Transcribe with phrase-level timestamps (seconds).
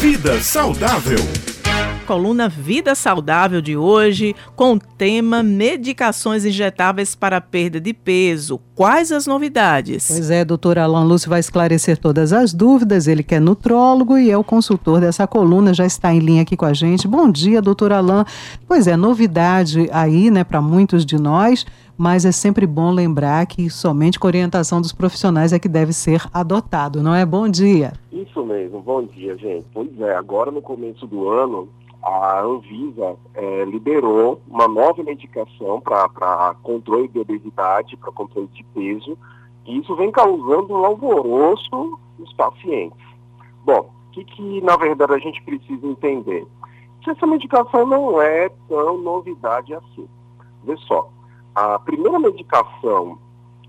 [0.00, 1.18] Vida Saudável.
[2.06, 8.58] Coluna Vida Saudável de hoje com o tema medicações injetáveis para perda de peso.
[8.80, 10.08] Quais as novidades?
[10.08, 13.06] Pois é, doutor Alan Lúcio vai esclarecer todas as dúvidas.
[13.06, 16.56] Ele que é nutrólogo e é o consultor dessa coluna, já está em linha aqui
[16.56, 17.06] com a gente.
[17.06, 18.24] Bom dia, doutor Alan.
[18.66, 21.66] Pois é, novidade aí, né, para muitos de nós
[21.98, 26.22] mas é sempre bom lembrar que somente com orientação dos profissionais é que deve ser
[26.32, 27.26] adotado, não é?
[27.26, 27.92] Bom dia.
[28.10, 29.66] Isso mesmo, bom dia, gente.
[29.74, 31.68] Pois é, agora no começo do ano,
[32.02, 39.16] a Anvisa é, liberou uma nova medicação para controle de obesidade, para controle de peso,
[39.66, 42.98] e isso vem causando um alvoroço nos pacientes.
[43.64, 46.46] Bom, o que, que na verdade a gente precisa entender?
[47.02, 50.08] Que essa medicação não é tão novidade assim.
[50.64, 51.08] Vê só,
[51.54, 53.18] a primeira medicação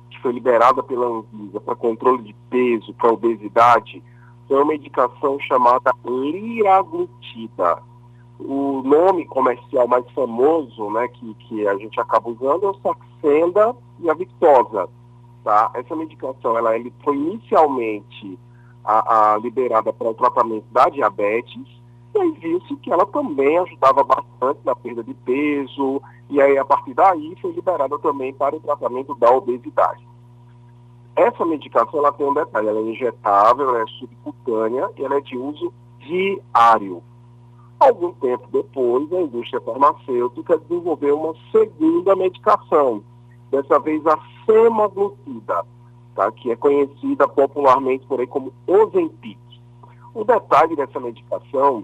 [0.09, 4.03] que foi liberada pela Anvisa para controle de peso, para obesidade,
[4.47, 7.81] foi uma medicação chamada liraglutida.
[8.43, 13.75] O nome comercial mais famoso né, que, que a gente acaba usando é o Saxenda
[13.99, 14.89] e a Victosa.
[15.43, 15.71] Tá?
[15.75, 18.37] Essa medicação ela, ele foi inicialmente
[18.83, 21.61] a, a liberada para o tratamento da diabetes,
[22.13, 26.65] e aí viu-se que ela também ajudava bastante na perda de peso, e aí a
[26.65, 30.05] partir daí foi liberada também para o tratamento da obesidade.
[31.15, 35.21] Essa medicação ela tem um detalhe, ela é injetável, ela é subcutânea e ela é
[35.21, 37.03] de uso diário.
[37.81, 43.03] Algum tempo depois, a indústria farmacêutica desenvolveu uma segunda medicação,
[43.49, 45.65] dessa vez a semaglutida,
[46.13, 46.31] tá?
[46.31, 49.39] que é conhecida popularmente por aí como Ozempic.
[50.13, 51.83] O detalhe dessa medicação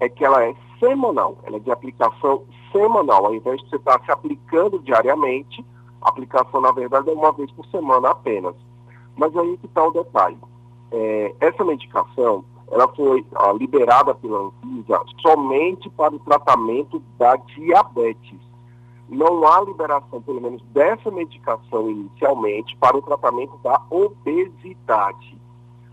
[0.00, 4.04] é que ela é semanal, ela é de aplicação semanal, ao invés de você estar
[4.04, 5.64] se aplicando diariamente,
[6.02, 8.54] a aplicação, na verdade, é uma vez por semana apenas.
[9.16, 10.36] Mas aí que está o detalhe.
[10.90, 13.24] É, essa medicação, ela foi
[13.58, 18.40] liberada pela Anvisa somente para o tratamento da diabetes.
[19.08, 25.38] Não há liberação, pelo menos, dessa medicação inicialmente para o tratamento da obesidade,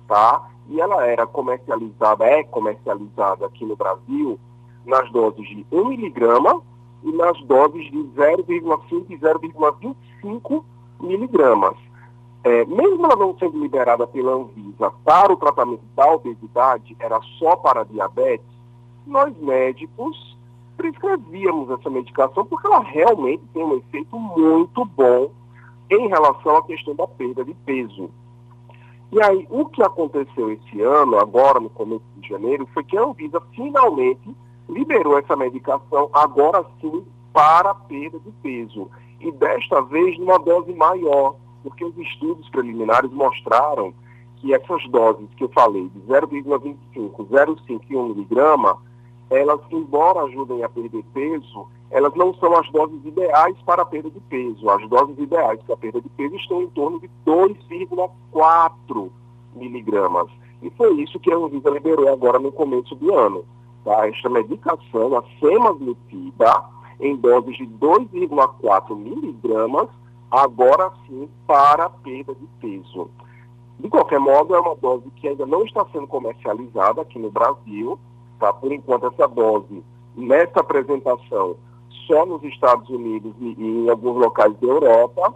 [0.07, 0.49] tá?
[0.69, 4.39] e ela era comercializada, é comercializada aqui no Brasil
[4.85, 6.61] nas doses de 1 miligrama
[7.03, 10.63] e nas doses de 0,5 e 0,25
[11.01, 11.75] miligramas.
[12.43, 17.55] É, mesmo ela não sendo liberada pela Anvisa para o tratamento da obesidade, era só
[17.57, 18.47] para diabetes,
[19.05, 20.37] nós médicos
[20.77, 25.29] prescrevíamos essa medicação porque ela realmente tem um efeito muito bom
[25.89, 28.09] em relação à questão da perda de peso.
[29.11, 33.03] E aí, o que aconteceu esse ano, agora no começo de janeiro, foi que a
[33.03, 34.35] Anvisa finalmente
[34.69, 38.89] liberou essa medicação, agora sim, para perda de peso.
[39.19, 43.93] E desta vez numa dose maior, porque os estudos preliminares mostraram
[44.37, 48.77] que essas doses que eu falei, de 0,25, 0,5 e 1 miligrama,
[49.29, 54.09] elas, embora ajudem a perder peso, elas não são as doses ideais para a perda
[54.09, 54.69] de peso.
[54.69, 59.09] As doses ideais para a perda de peso estão em torno de 2,4
[59.55, 60.29] miligramas.
[60.61, 63.45] E foi isso que a Anvisa liberou agora no começo do ano.
[63.83, 64.07] Tá?
[64.07, 66.63] Esta medicação, a semaglutida,
[66.99, 69.89] em doses de 2,4 miligramas,
[70.31, 73.09] agora sim para a perda de peso.
[73.79, 77.97] De qualquer modo, é uma dose que ainda não está sendo comercializada aqui no Brasil,
[78.39, 78.53] Tá?
[78.53, 79.83] Por enquanto, essa dose,
[80.15, 81.57] nessa apresentação,
[82.07, 85.33] só nos Estados Unidos e, e em alguns locais da Europa,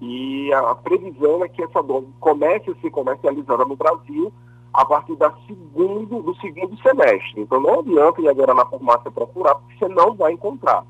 [0.00, 4.32] e a previsão é que essa dose comece a ser comercializada no Brasil
[4.72, 7.42] a partir da segundo, do segundo semestre.
[7.42, 10.84] Então não adianta ir agora na farmácia procurar, porque você não vai encontrar.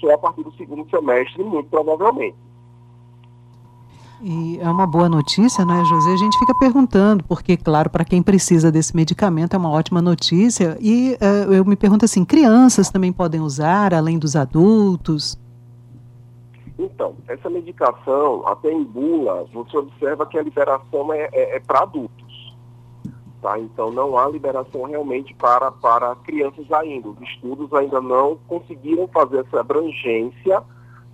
[0.00, 2.36] Só a partir do segundo semestre, muito provavelmente.
[4.20, 6.12] E é uma boa notícia, né, José?
[6.12, 10.78] A gente fica perguntando, porque, claro, para quem precisa desse medicamento é uma ótima notícia.
[10.80, 15.38] E uh, eu me pergunto assim: crianças também podem usar, além dos adultos?
[16.78, 21.82] Então, essa medicação, até em bula, você observa que a liberação é, é, é para
[21.82, 22.56] adultos.
[23.40, 23.58] Tá?
[23.58, 27.10] Então, não há liberação realmente para, para crianças ainda.
[27.10, 30.62] Os estudos ainda não conseguiram fazer essa abrangência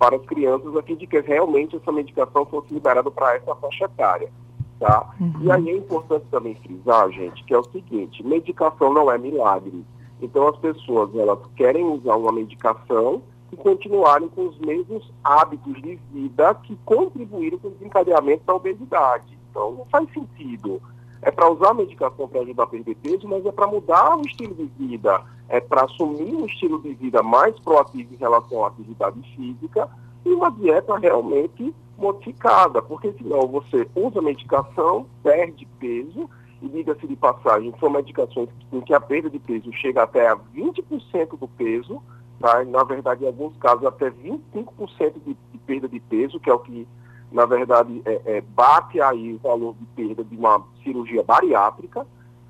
[0.01, 3.85] para as crianças a fim de que realmente essa medicação fosse liberada para essa faixa
[3.85, 4.31] etária.
[4.79, 5.07] Tá?
[5.19, 5.33] Uhum.
[5.41, 9.85] E aí é importante também frisar, gente, que é o seguinte, medicação não é milagre.
[10.19, 13.21] Então as pessoas, elas querem usar uma medicação
[13.51, 19.37] e continuarem com os mesmos hábitos de vida que contribuíram com o desencadeamento da obesidade.
[19.51, 20.81] Então não faz sentido
[21.21, 24.21] é para usar a medicação para ajudar a perder peso, mas é para mudar o
[24.21, 28.67] estilo de vida, é para assumir um estilo de vida mais proativo em relação à
[28.69, 29.87] atividade física
[30.25, 36.29] e uma dieta realmente modificada, porque senão você usa a medicação, perde peso
[36.61, 40.35] e diga-se de passagem, são medicações em que a perda de peso chega até a
[40.35, 42.01] 20% do peso,
[42.39, 42.63] tá?
[42.65, 46.59] na verdade, em alguns casos, até 25% de, de perda de peso, que é o
[46.59, 46.87] que,
[47.31, 52.05] na verdade, é, é, bate aí o valor de perda de uma cirurgia bariátrica,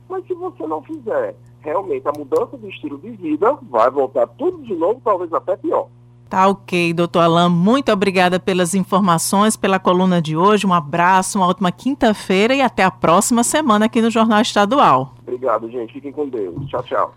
[0.10, 4.64] mas se você não fizer realmente a mudança do estilo de vida, vai voltar tudo
[4.64, 5.88] de novo, talvez até pior.
[6.28, 7.50] Tá ok, doutor Alain.
[7.50, 10.66] Muito obrigada pelas informações, pela coluna de hoje.
[10.66, 15.14] Um abraço, uma ótima quinta-feira e até a próxima semana aqui no Jornal Estadual.
[15.22, 15.92] Obrigado, gente.
[15.92, 16.66] Fiquem com Deus.
[16.68, 17.14] Tchau, tchau.